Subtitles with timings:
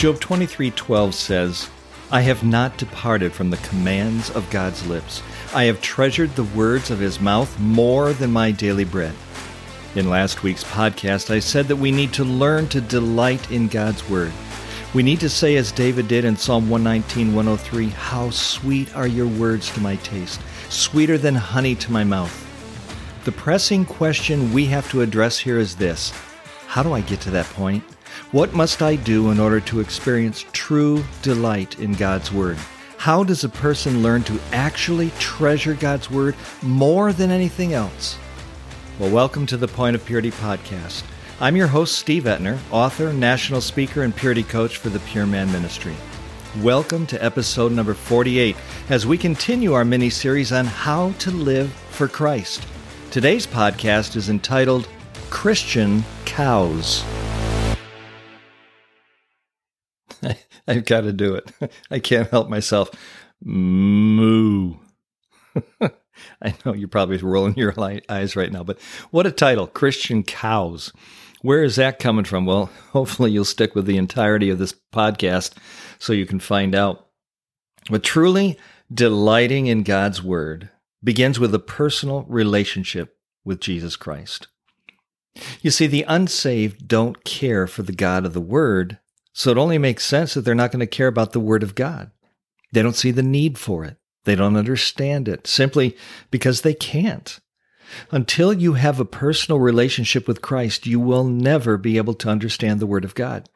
[0.00, 1.68] Job 23:12 says,
[2.10, 5.20] "I have not departed from the commands of God's lips.
[5.52, 9.12] I have treasured the words of his mouth more than my daily bread."
[9.94, 14.08] In last week's podcast, I said that we need to learn to delight in God's
[14.08, 14.32] word.
[14.94, 19.26] We need to say, as David did in Psalm 119, 103, How sweet are your
[19.26, 20.40] words to my taste,
[20.70, 22.32] sweeter than honey to my mouth.
[23.24, 26.10] The pressing question we have to address here is this
[26.68, 27.84] How do I get to that point?
[28.32, 32.58] What must I do in order to experience true delight in God's Word?
[32.96, 38.16] How does a person learn to actually treasure God's Word more than anything else?
[39.00, 41.02] Well, welcome to the Point of Purity podcast.
[41.40, 45.50] I'm your host, Steve Etner, author, national speaker, and purity coach for the Pure Man
[45.50, 45.96] Ministry.
[46.60, 48.54] Welcome to episode number 48
[48.90, 52.64] as we continue our mini series on how to live for Christ.
[53.10, 54.86] Today's podcast is entitled
[55.30, 57.02] Christian Cows.
[60.68, 61.52] I've got to do it.
[61.90, 62.90] I can't help myself.
[63.42, 64.74] Moo.
[66.42, 67.74] I know you're probably rolling your
[68.08, 70.92] eyes right now, but what a title Christian Cows.
[71.42, 72.44] Where is that coming from?
[72.44, 75.54] Well, hopefully you'll stick with the entirety of this podcast
[75.98, 77.06] so you can find out.
[77.90, 78.58] But truly
[78.92, 80.68] delighting in God's Word
[81.02, 84.48] begins with a personal relationship with Jesus Christ.
[85.62, 88.98] You see, the unsaved don't care for the God of the Word
[89.40, 91.74] so it only makes sense that they're not going to care about the Word of
[91.74, 92.10] God.
[92.72, 93.96] They don't see the need for it.
[94.24, 95.96] They don't understand it simply
[96.30, 97.40] because they can't.
[98.10, 102.80] Until you have a personal relationship with Christ, you will never be able to understand
[102.80, 103.48] the Word of God.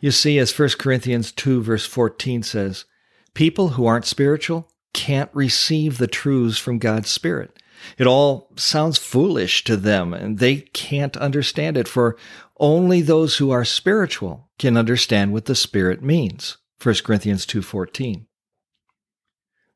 [0.00, 2.86] You see, as 1 Corinthians 2, verse 14 says,
[3.34, 7.61] people who aren't spiritual can't receive the truths from God's Spirit.
[7.98, 12.16] It all sounds foolish to them, and they can't understand it, for
[12.58, 16.58] only those who are spiritual can understand what the Spirit means.
[16.80, 18.26] 1 Corinthians 2:14.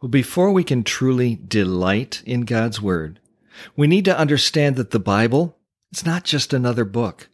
[0.01, 3.21] Well, before we can truly delight in God's word,
[3.77, 5.57] we need to understand that the Bible
[5.93, 7.29] is not just another book.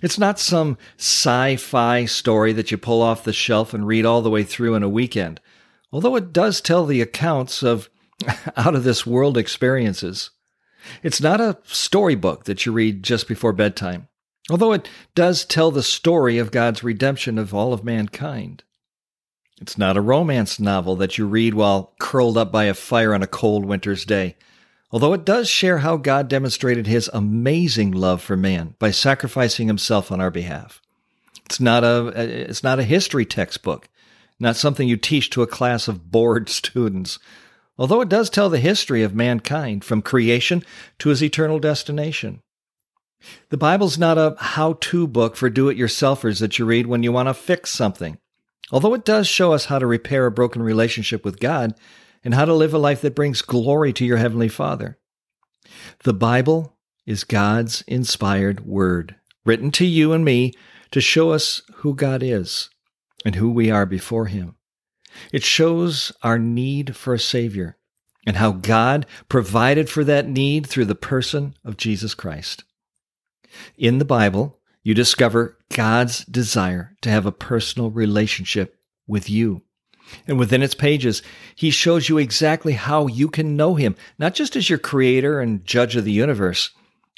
[0.00, 4.30] It's not some sci-fi story that you pull off the shelf and read all the
[4.30, 5.40] way through in a weekend.
[5.92, 7.90] Although it does tell the accounts of
[8.56, 10.30] out of this world experiences.
[11.02, 14.08] It's not a storybook that you read just before bedtime
[14.50, 18.62] although it does tell the story of God's redemption of all of mankind.
[19.60, 23.22] It's not a romance novel that you read while curled up by a fire on
[23.22, 24.36] a cold winter's day,
[24.90, 30.12] although it does share how God demonstrated his amazing love for man by sacrificing himself
[30.12, 30.80] on our behalf.
[31.46, 32.08] It's not a
[32.48, 33.88] it's not a history textbook,
[34.38, 37.18] not something you teach to a class of bored students,
[37.78, 40.64] although it does tell the history of mankind from creation
[40.98, 42.42] to his eternal destination.
[43.50, 47.02] The Bible's not a how to book for do it yourselfers that you read when
[47.02, 48.18] you want to fix something,
[48.70, 51.74] although it does show us how to repair a broken relationship with God
[52.24, 54.98] and how to live a life that brings glory to your Heavenly Father.
[56.04, 60.52] The Bible is God's inspired word, written to you and me
[60.90, 62.70] to show us who God is
[63.24, 64.57] and who we are before Him.
[65.32, 67.76] It shows our need for a Savior
[68.26, 72.64] and how God provided for that need through the person of Jesus Christ.
[73.76, 79.62] In the Bible, you discover God's desire to have a personal relationship with you.
[80.26, 81.22] And within its pages,
[81.54, 85.64] he shows you exactly how you can know him, not just as your creator and
[85.64, 86.70] judge of the universe,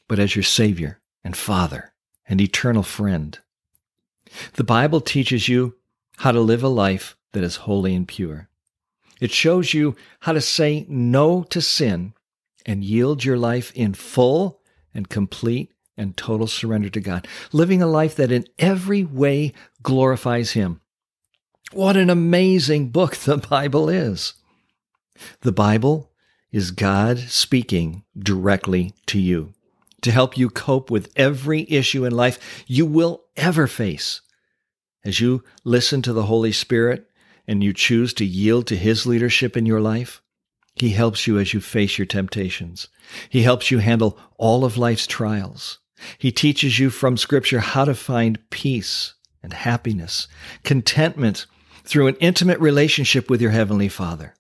[0.09, 1.93] but as your savior and father
[2.29, 3.39] and eternal friend.
[4.55, 5.77] The Bible teaches you
[6.19, 8.49] how to live a life that is holy and pure.
[9.21, 12.15] It shows you how to say no to sin
[12.65, 14.61] and yield your life in full
[14.95, 19.53] and complete and total surrender to God, living a life that in every way
[19.83, 20.81] glorifies Him.
[21.73, 24.35] What an amazing book the Bible is!
[25.43, 26.11] The Bible
[26.51, 29.53] is God speaking directly to you
[30.01, 34.23] to help you cope with every issue in life you will ever face.
[35.05, 37.10] As you listen to the Holy Spirit
[37.51, 40.23] and you choose to yield to His leadership in your life,
[40.77, 42.87] He helps you as you face your temptations.
[43.29, 45.81] He helps you handle all of life's trials.
[46.17, 50.29] He teaches you from Scripture how to find peace and happiness,
[50.63, 51.47] contentment
[51.83, 54.37] through an intimate relationship with your Heavenly Father.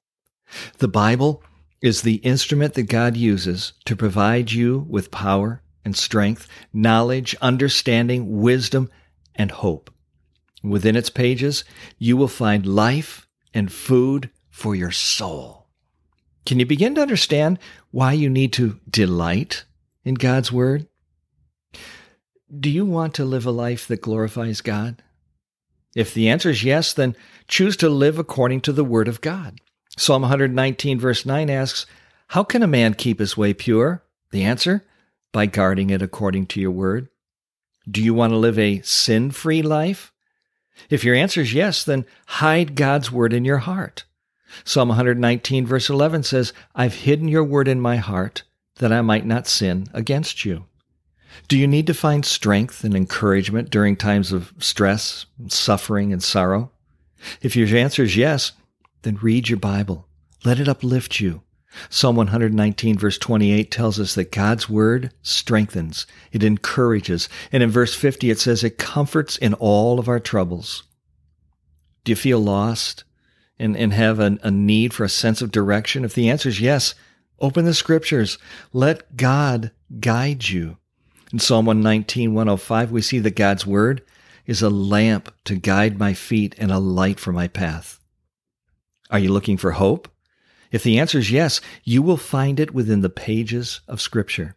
[0.79, 1.43] The Bible
[1.83, 8.41] is the instrument that God uses to provide you with power and strength, knowledge, understanding,
[8.41, 8.89] wisdom,
[9.35, 9.91] and hope.
[10.62, 11.65] Within its pages,
[11.99, 15.69] you will find life and food for your soul.
[16.45, 17.59] Can you begin to understand
[17.91, 19.65] why you need to delight
[20.05, 20.87] in God's Word?
[22.59, 25.03] Do you want to live a life that glorifies God?
[25.95, 27.17] If the answer is yes, then
[27.49, 29.61] choose to live according to the Word of God.
[29.97, 31.87] Psalm 119, verse 9 asks,
[32.29, 34.03] How can a man keep his way pure?
[34.31, 34.85] The answer?
[35.33, 37.09] By guarding it according to your Word.
[37.91, 40.13] Do you want to live a sin free life?
[40.88, 44.05] If your answer is yes, then hide God's Word in your heart.
[44.65, 48.43] Psalm 119, verse 11 says, I've hidden your Word in my heart
[48.77, 50.65] that I might not sin against you.
[51.49, 56.73] Do you need to find strength and encouragement during times of stress, suffering, and sorrow?
[57.41, 58.53] If your answer is yes,
[59.03, 60.06] then read your Bible.
[60.44, 61.43] Let it uplift you.
[61.88, 67.94] Psalm 119 verse 28 tells us that God's word strengthens, it encourages, and in verse
[67.94, 70.82] 50 it says it comforts in all of our troubles.
[72.05, 73.05] Do you feel lost
[73.58, 76.05] and, and have a, a need for a sense of direction?
[76.05, 76.94] If the answer is yes,
[77.38, 78.38] open the scriptures.
[78.72, 79.70] Let God
[80.00, 80.78] guide you.
[81.32, 84.02] In Psalm 119, 105, we see that God's word
[84.46, 88.00] is a lamp to guide my feet and a light for my path.
[89.11, 90.08] Are you looking for hope?
[90.70, 94.56] If the answer is yes, you will find it within the pages of Scripture.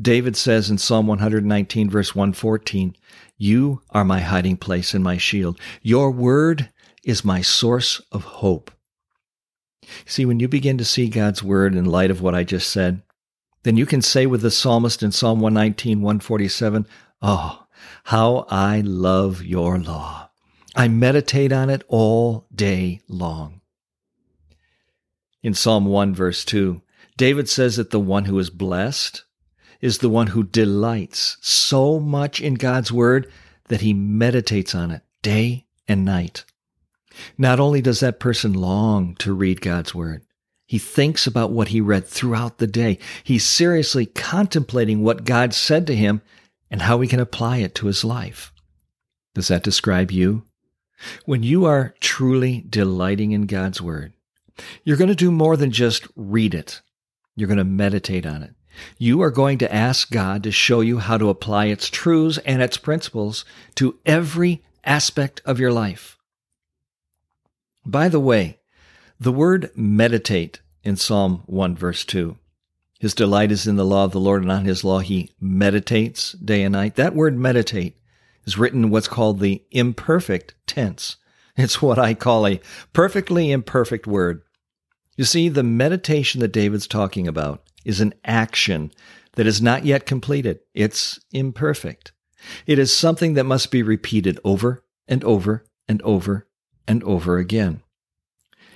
[0.00, 2.96] David says in Psalm 119, verse 114,
[3.36, 5.58] You are my hiding place and my shield.
[5.82, 6.70] Your word
[7.04, 8.70] is my source of hope.
[10.06, 13.02] See, when you begin to see God's word in light of what I just said,
[13.62, 16.86] then you can say with the psalmist in Psalm 119, 147,
[17.22, 17.66] Oh,
[18.04, 20.30] how I love your law.
[20.74, 23.60] I meditate on it all day long.
[25.44, 26.80] In Psalm 1, verse 2,
[27.18, 29.24] David says that the one who is blessed
[29.82, 33.30] is the one who delights so much in God's word
[33.68, 36.46] that he meditates on it day and night.
[37.36, 40.22] Not only does that person long to read God's word,
[40.64, 42.98] he thinks about what he read throughout the day.
[43.22, 46.22] He's seriously contemplating what God said to him
[46.70, 48.50] and how he can apply it to his life.
[49.34, 50.44] Does that describe you?
[51.26, 54.14] When you are truly delighting in God's Word,
[54.84, 56.80] you're going to do more than just read it.
[57.36, 58.54] You're going to meditate on it.
[58.98, 62.62] You are going to ask God to show you how to apply its truths and
[62.62, 63.44] its principles
[63.76, 66.18] to every aspect of your life.
[67.86, 68.58] By the way,
[69.20, 72.36] the word meditate in Psalm 1, verse 2.
[72.98, 76.32] His delight is in the law of the Lord, and on his law he meditates
[76.32, 76.96] day and night.
[76.96, 77.96] That word meditate
[78.44, 81.16] is written in what's called the imperfect tense.
[81.56, 82.60] It's what I call a
[82.92, 84.42] perfectly imperfect word.
[85.16, 88.92] You see, the meditation that David's talking about is an action
[89.36, 90.60] that is not yet completed.
[90.74, 92.12] It's imperfect.
[92.66, 96.46] It is something that must be repeated over and over and over
[96.86, 97.82] and over again.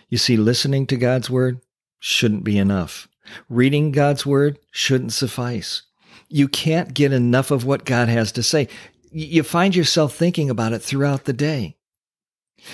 [0.08, 1.60] You see, listening to God's word
[1.98, 3.08] shouldn't be enough.
[3.48, 5.82] Reading God's word shouldn't suffice.
[6.28, 8.68] You can't get enough of what God has to say.
[9.10, 11.76] You find yourself thinking about it throughout the day.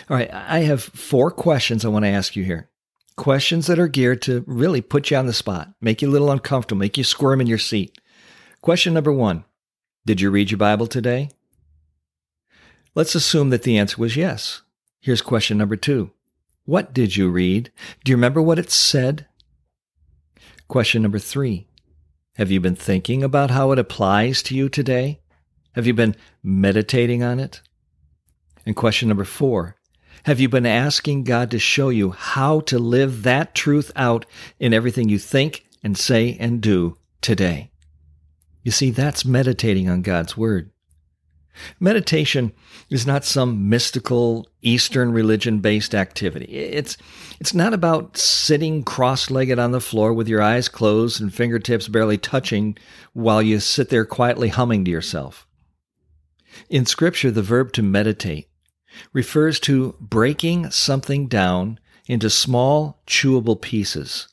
[0.09, 2.71] All right, I have four questions I want to ask you here.
[3.17, 6.31] Questions that are geared to really put you on the spot, make you a little
[6.31, 8.01] uncomfortable, make you squirm in your seat.
[8.61, 9.45] Question number one
[10.05, 11.31] Did you read your Bible today?
[12.95, 14.63] Let's assume that the answer was yes.
[15.01, 16.11] Here's question number two
[16.65, 17.71] What did you read?
[18.05, 19.27] Do you remember what it said?
[20.67, 21.69] Question number three
[22.37, 25.21] Have you been thinking about how it applies to you today?
[25.75, 27.61] Have you been meditating on it?
[28.67, 29.77] And question number four
[30.23, 34.25] Have you been asking God to show you how to live that truth out
[34.59, 37.71] in everything you think and say and do today?
[38.63, 40.71] You see, that's meditating on God's Word.
[41.79, 42.53] Meditation
[42.91, 46.47] is not some mystical Eastern religion based activity.
[46.47, 46.97] It's,
[47.39, 51.87] it's not about sitting cross legged on the floor with your eyes closed and fingertips
[51.87, 52.77] barely touching
[53.13, 55.47] while you sit there quietly humming to yourself.
[56.69, 58.49] In Scripture, the verb to meditate
[59.13, 64.29] refers to breaking something down into small, chewable pieces.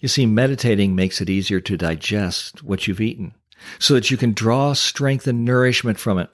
[0.00, 3.34] You see, meditating makes it easier to digest what you've eaten
[3.78, 6.30] so that you can draw strength and nourishment from it,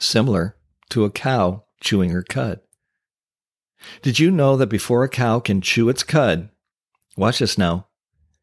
[0.00, 0.56] similar
[0.90, 2.60] to a cow chewing her cud.
[4.02, 6.48] Did you know that before a cow can chew its cud,
[7.16, 7.88] watch this now,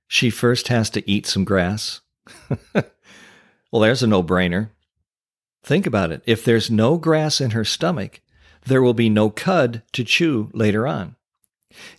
[0.07, 2.01] she first has to eat some grass?
[2.73, 4.69] well, there's a no brainer.
[5.63, 6.21] Think about it.
[6.25, 8.21] If there's no grass in her stomach,
[8.65, 11.15] there will be no cud to chew later on.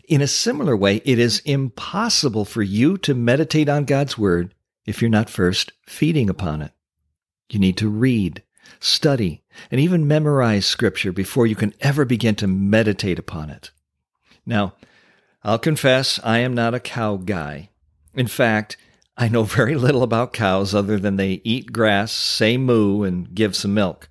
[0.07, 4.55] In a similar way, it is impossible for you to meditate on God's Word
[4.87, 6.73] if you're not first feeding upon it.
[7.51, 8.43] You need to read,
[8.81, 13.71] study, and even memorize Scripture before you can ever begin to meditate upon it.
[14.47, 14.75] Now,
[15.43, 17.71] I'll confess I am not a cow guy.
[18.15, 18.77] In fact,
[19.17, 23.55] I know very little about cows other than they eat grass, say moo, and give
[23.55, 24.09] some milk.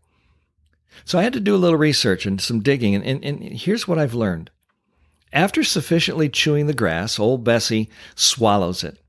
[1.05, 3.87] So I had to do a little research and some digging, and, and, and here's
[3.87, 4.49] what I've learned.
[5.33, 8.99] After sufficiently chewing the grass, old Bessie swallows it.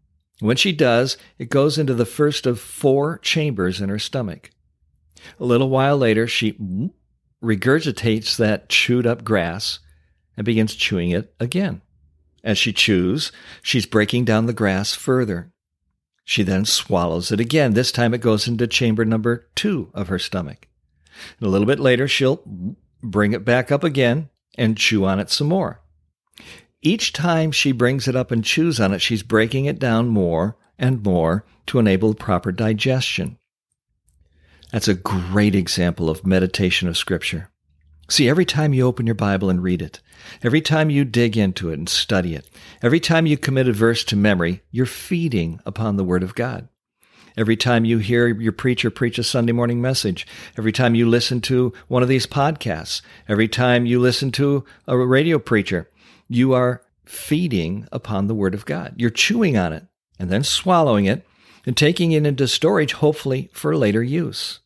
[0.40, 4.50] When she does, it goes into the first of four chambers in her stomach.
[5.38, 6.58] A little while later, she
[7.42, 9.78] regurgitates that chewed up grass
[10.36, 11.82] and begins chewing it again.
[12.42, 13.30] As she chews,
[13.62, 15.52] she's breaking down the grass further.
[16.24, 17.74] She then swallows it again.
[17.74, 20.68] This time it goes into chamber number two of her stomach.
[21.38, 22.42] And a little bit later, she'll
[23.02, 25.80] bring it back up again and chew on it some more.
[26.82, 30.56] Each time she brings it up and chews on it, she's breaking it down more
[30.78, 33.38] and more to enable proper digestion.
[34.72, 37.50] That's a great example of meditation of Scripture.
[38.08, 40.00] See, every time you open your Bible and read it,
[40.42, 42.48] every time you dig into it and study it,
[42.82, 46.68] every time you commit a verse to memory, you're feeding upon the Word of God.
[47.36, 51.40] Every time you hear your preacher preach a Sunday morning message, every time you listen
[51.42, 55.90] to one of these podcasts, every time you listen to a radio preacher,
[56.28, 58.94] you are feeding upon the Word of God.
[58.96, 59.86] You're chewing on it
[60.18, 61.26] and then swallowing it
[61.66, 64.60] and taking it into storage, hopefully for later use.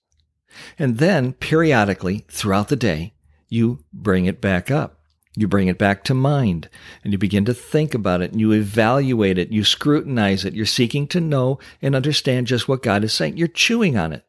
[0.78, 3.14] And then periodically throughout the day,
[3.48, 5.00] you bring it back up.
[5.36, 6.68] You bring it back to mind
[7.04, 9.52] and you begin to think about it and you evaluate it.
[9.52, 10.54] You scrutinize it.
[10.54, 13.36] You're seeking to know and understand just what God is saying.
[13.36, 14.24] You're chewing on it.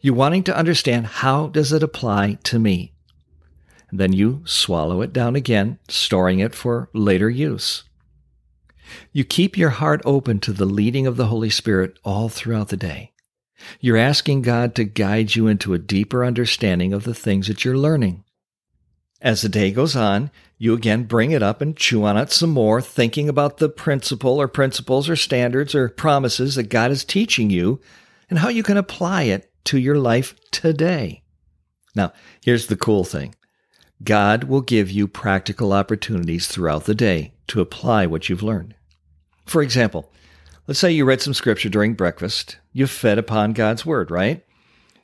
[0.00, 2.94] You're wanting to understand how does it apply to me?
[3.90, 7.84] And then you swallow it down again, storing it for later use.
[9.12, 12.76] You keep your heart open to the leading of the Holy Spirit all throughout the
[12.76, 13.12] day.
[13.80, 17.76] You're asking God to guide you into a deeper understanding of the things that you're
[17.76, 18.24] learning.
[19.22, 22.50] As the day goes on, you again bring it up and chew on it some
[22.50, 27.48] more, thinking about the principle or principles or standards or promises that God is teaching
[27.48, 27.80] you
[28.28, 31.22] and how you can apply it to your life today.
[31.94, 32.12] Now,
[32.44, 33.36] here's the cool thing
[34.02, 38.74] God will give you practical opportunities throughout the day to apply what you've learned.
[39.46, 40.10] For example,
[40.66, 44.44] let's say you read some scripture during breakfast, you fed upon God's word, right?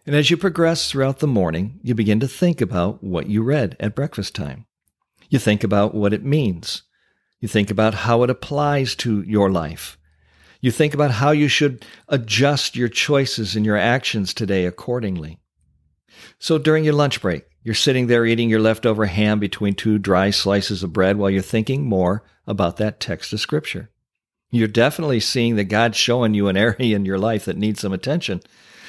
[0.08, 3.76] And as you progress throughout the morning, you begin to think about what you read
[3.78, 4.64] at breakfast time.
[5.28, 6.84] You think about what it means.
[7.40, 9.98] You think about how it applies to your life.
[10.62, 15.40] You think about how you should adjust your choices and your actions today accordingly.
[16.38, 20.30] So during your lunch break, you're sitting there eating your leftover ham between two dry
[20.30, 23.90] slices of bread while you're thinking more about that text of scripture.
[24.50, 27.92] You're definitely seeing that God's showing you an area in your life that needs some
[27.92, 28.40] attention,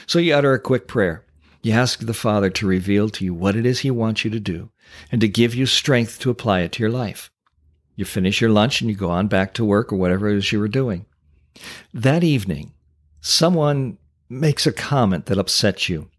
[0.10, 1.24] so you utter a quick prayer.
[1.62, 4.39] You ask the Father to reveal to you what it is He wants you to
[4.39, 4.72] do
[5.12, 7.30] and to give you strength to apply it to your life.
[7.96, 10.51] You finish your lunch and you go on back to work or whatever it is
[10.51, 11.06] you were doing.
[11.94, 12.74] That evening,
[13.22, 16.10] someone makes a comment that upsets you.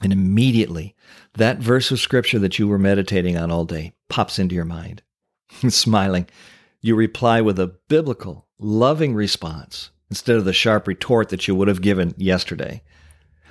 [0.00, 0.94] And immediately,
[1.34, 5.02] that verse of scripture that you were meditating on all day pops into your mind.
[5.68, 6.28] Smiling,
[6.80, 11.66] you reply with a biblical, loving response instead of the sharp retort that you would
[11.66, 12.82] have given yesterday.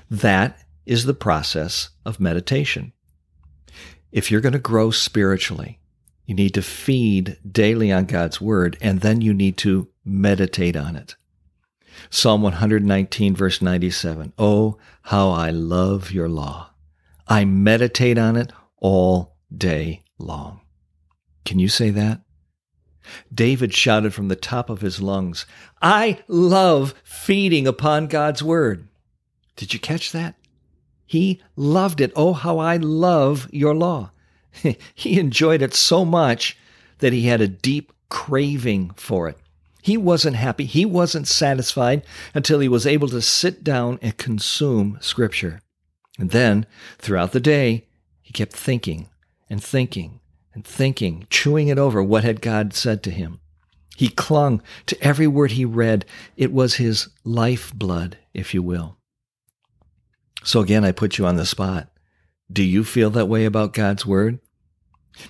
[0.09, 2.93] That is the process of meditation.
[4.12, 5.79] If you're going to grow spiritually,
[6.25, 10.95] you need to feed daily on God's word, and then you need to meditate on
[10.95, 11.15] it.
[12.09, 14.33] Psalm 119, verse 97.
[14.38, 16.71] Oh, how I love your law.
[17.27, 20.62] I meditate on it all day long.
[21.43, 22.21] Can you say that?
[23.33, 25.45] David shouted from the top of his lungs,
[25.81, 28.88] I love feeding upon God's word.
[29.55, 30.35] Did you catch that?
[31.05, 32.12] He loved it.
[32.15, 34.12] Oh, how I love your law.
[34.95, 36.57] he enjoyed it so much
[37.00, 39.38] that he had a deep craving for it.
[39.81, 40.65] He wasn't happy.
[40.65, 45.62] He wasn't satisfied until he was able to sit down and consume Scripture.
[46.17, 46.65] And then,
[46.97, 47.85] throughout the day,
[48.21, 49.09] he kept thinking
[49.47, 50.21] and thinking
[50.53, 53.41] and thinking, chewing it over what had God said to him.
[53.95, 56.05] He clung to every word he read.
[56.35, 58.97] It was his lifeblood, if you will.
[60.46, 61.90] So again, I put you on the spot.
[62.52, 64.40] Do you feel that way about God's Word?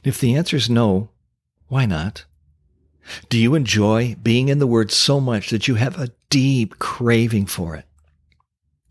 [0.04, 1.10] If the answer is no,
[1.70, 2.26] why not?
[3.30, 7.46] Do you enjoy being in the Word so much that you have a deep craving
[7.46, 7.86] for it?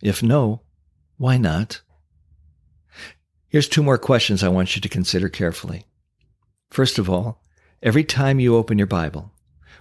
[0.00, 0.62] If no,
[1.18, 1.82] why not?
[3.48, 5.84] Here's two more questions I want you to consider carefully.
[6.70, 7.42] First of all,
[7.82, 9.30] every time you open your Bible,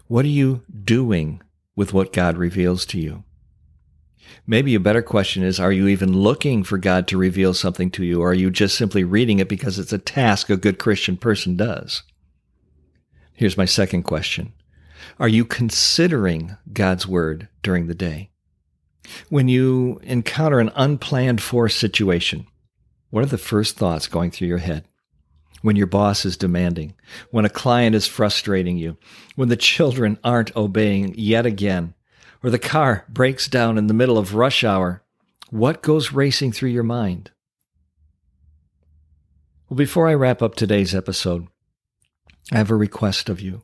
[0.07, 1.41] what are you doing
[1.73, 3.23] with what God reveals to you?
[4.45, 8.03] Maybe a better question is Are you even looking for God to reveal something to
[8.03, 11.17] you, or are you just simply reading it because it's a task a good Christian
[11.17, 12.03] person does?
[13.33, 14.53] Here's my second question
[15.19, 18.31] Are you considering God's Word during the day?
[19.29, 22.47] When you encounter an unplanned for situation,
[23.09, 24.85] What are the first thoughts going through your head?
[25.61, 26.93] When your boss is demanding,
[27.31, 28.97] when a client is frustrating you,
[29.35, 31.93] when the children aren't obeying yet again,
[32.43, 35.01] or the car breaks down in the middle of rush hour,
[35.49, 37.31] what goes racing through your mind?
[39.69, 41.47] Well, before I wrap up today's episode,
[42.51, 43.63] I have a request of you.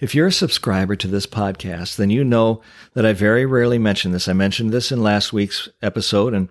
[0.00, 2.62] If you're a subscriber to this podcast, then you know
[2.94, 4.26] that I very rarely mention this.
[4.26, 6.48] I mentioned this in last week's episode, and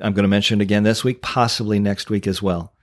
[0.00, 2.74] I'm going to mention it again this week, possibly next week as well.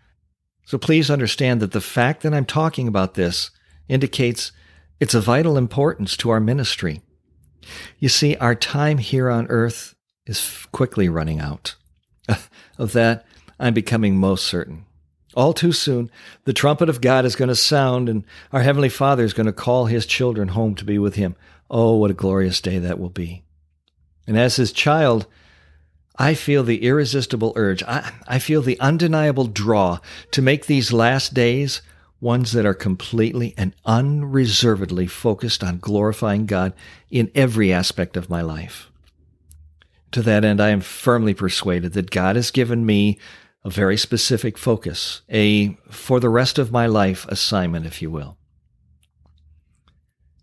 [0.65, 3.51] So please understand that the fact that I'm talking about this
[3.87, 4.51] indicates
[4.99, 7.01] it's of vital importance to our ministry.
[7.99, 9.95] You see, our time here on earth
[10.25, 11.75] is quickly running out.
[12.77, 13.25] of that,
[13.59, 14.85] I'm becoming most certain.
[15.35, 16.09] All too soon,
[16.45, 19.53] the trumpet of God is going to sound, and our Heavenly Father is going to
[19.53, 21.35] call His children home to be with Him.
[21.69, 23.43] Oh, what a glorious day that will be.
[24.25, 25.27] And as His child,
[26.17, 29.99] I feel the irresistible urge, I, I feel the undeniable draw
[30.31, 31.81] to make these last days
[32.19, 36.73] ones that are completely and unreservedly focused on glorifying God
[37.09, 38.89] in every aspect of my life.
[40.11, 43.19] To that end, I am firmly persuaded that God has given me
[43.63, 48.37] a very specific focus, a for the rest of my life assignment, if you will.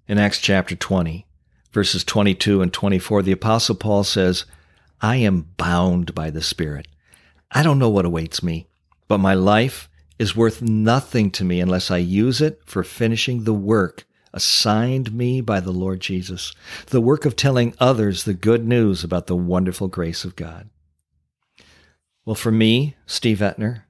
[0.06, 1.26] In Acts chapter 20,
[1.72, 4.44] verses 22 and 24, the Apostle Paul says,
[5.00, 6.86] I am bound by the Spirit.
[7.50, 8.68] I don't know what awaits me,
[9.08, 13.54] but my life is worth nothing to me unless I use it for finishing the
[13.54, 16.52] work assigned me by the Lord Jesus,
[16.86, 20.68] the work of telling others the good news about the wonderful grace of God.
[22.24, 23.82] Well, for me, Steve Etner,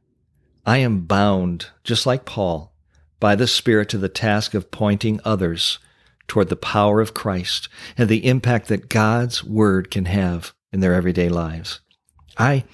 [0.67, 2.75] I am bound, just like Paul,
[3.21, 5.79] by the Spirit to the task of pointing others
[6.27, 10.95] toward the power of Christ and the impact that God's Word can have in their
[10.95, 11.81] everyday lives.
[12.37, 12.65] I,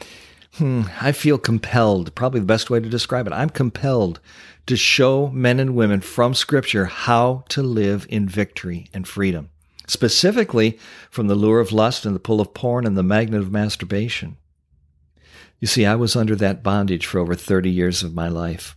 [0.55, 3.33] hmm, I feel compelled, probably the best way to describe it.
[3.33, 4.21] I'm compelled
[4.67, 9.51] to show men and women from Scripture how to live in victory and freedom,
[9.87, 10.79] specifically
[11.11, 14.37] from the lure of lust and the pull of porn and the magnet of masturbation.
[15.61, 18.77] You see, I was under that bondage for over 30 years of my life.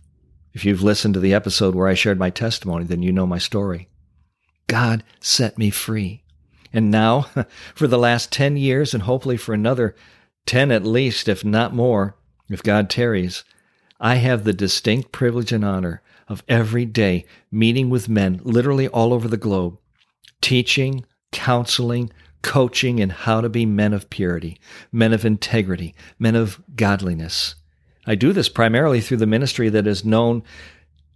[0.52, 3.38] If you've listened to the episode where I shared my testimony, then you know my
[3.38, 3.88] story.
[4.66, 6.22] God set me free.
[6.72, 7.22] And now,
[7.74, 9.94] for the last 10 years, and hopefully for another
[10.46, 12.16] 10 at least, if not more,
[12.50, 13.44] if God tarries,
[14.00, 19.12] I have the distinct privilege and honor of every day meeting with men literally all
[19.12, 19.78] over the globe,
[20.40, 22.10] teaching, counseling,
[22.42, 24.60] coaching in how to be men of purity,
[24.92, 27.54] men of integrity, men of godliness.
[28.06, 30.42] I do this primarily through the ministry that is known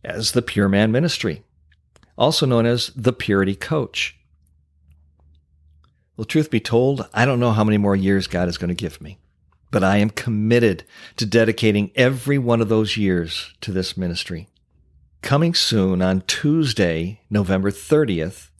[0.02, 1.42] as the Pure Man Ministry,
[2.16, 4.17] also known as the Purity Coach.
[6.18, 8.74] Well, truth be told, I don't know how many more years God is going to
[8.74, 9.18] give me,
[9.70, 10.82] but I am committed
[11.16, 14.48] to dedicating every one of those years to this ministry.
[15.22, 18.50] Coming soon on Tuesday, November 30th,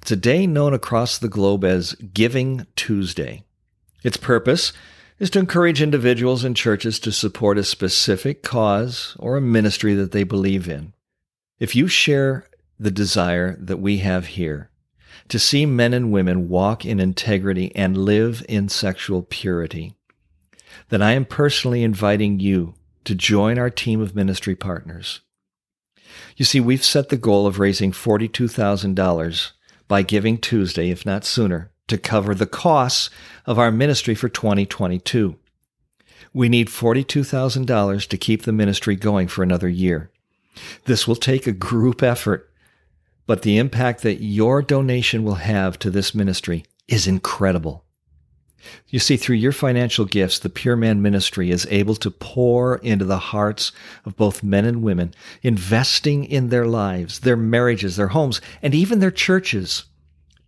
[0.00, 3.44] it's a day known across the globe as Giving Tuesday.
[4.02, 4.72] Its purpose
[5.18, 10.12] is to encourage individuals and churches to support a specific cause or a ministry that
[10.12, 10.94] they believe in.
[11.58, 12.48] If you share
[12.80, 14.70] the desire that we have here
[15.28, 19.94] to see men and women walk in integrity and live in sexual purity,
[20.88, 25.20] then I am personally inviting you to join our team of ministry partners.
[26.36, 29.50] You see, we've set the goal of raising $42,000
[29.86, 33.10] by Giving Tuesday, if not sooner, to cover the costs
[33.46, 35.36] of our ministry for 2022.
[36.32, 40.10] We need $42,000 to keep the ministry going for another year.
[40.84, 42.47] This will take a group effort
[43.28, 47.84] but the impact that your donation will have to this ministry is incredible.
[48.88, 53.04] You see, through your financial gifts, the Pure Man Ministry is able to pour into
[53.04, 53.70] the hearts
[54.06, 55.12] of both men and women,
[55.42, 59.84] investing in their lives, their marriages, their homes, and even their churches,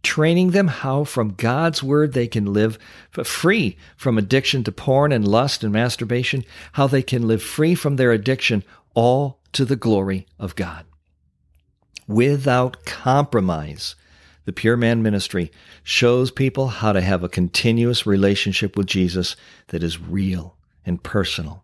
[0.03, 2.79] training them how from God's Word they can live
[3.11, 7.97] free from addiction to porn and lust and masturbation, how they can live free from
[7.97, 8.65] their addiction,
[8.95, 10.87] all to the glory of God
[12.11, 13.95] without compromise.
[14.45, 15.53] The Pure Man Ministry
[15.85, 19.37] shows people how to have a continuous relationship with Jesus
[19.69, 21.63] that is real and personal.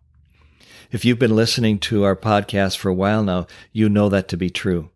[0.89, 4.37] If you've been listening to our podcast for a while now, you know that to
[4.37, 4.89] be true.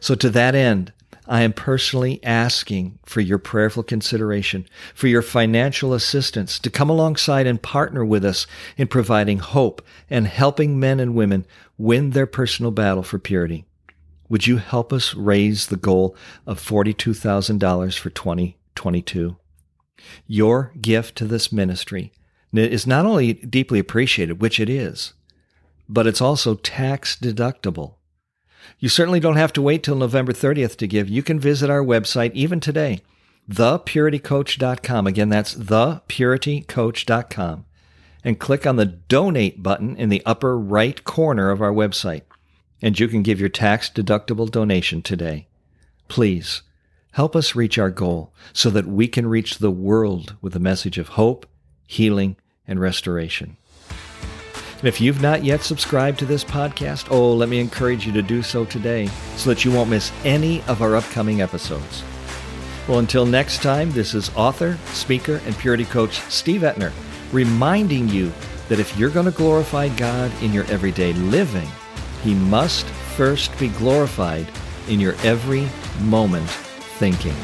[0.00, 0.94] So, to that end,
[1.28, 7.46] I am personally asking for your prayerful consideration, for your financial assistance to come alongside
[7.46, 8.46] and partner with us
[8.78, 11.44] in providing hope and helping men and women
[11.76, 13.66] win their personal battle for purity.
[14.28, 19.36] Would you help us raise the goal of $42,000 for 2022?
[20.26, 22.12] Your gift to this ministry
[22.52, 25.12] is not only deeply appreciated, which it is,
[25.88, 27.94] but it's also tax deductible.
[28.78, 31.08] You certainly don't have to wait till November 30th to give.
[31.08, 33.02] You can visit our website even today,
[33.50, 35.06] thepuritycoach.com.
[35.06, 37.64] Again, that's thepuritycoach.com.
[38.26, 42.22] And click on the donate button in the upper right corner of our website.
[42.84, 45.46] And you can give your tax deductible donation today.
[46.08, 46.60] Please
[47.12, 50.98] help us reach our goal so that we can reach the world with a message
[50.98, 51.46] of hope,
[51.86, 52.36] healing,
[52.68, 53.56] and restoration.
[54.80, 58.20] And if you've not yet subscribed to this podcast, oh, let me encourage you to
[58.20, 62.02] do so today so that you won't miss any of our upcoming episodes.
[62.86, 66.92] Well, until next time, this is author, speaker, and purity coach Steve Etner
[67.32, 68.30] reminding you
[68.68, 71.68] that if you're going to glorify God in your everyday living,
[72.24, 74.46] He must first be glorified
[74.88, 75.68] in your every
[76.00, 76.48] moment
[76.98, 77.36] thinking.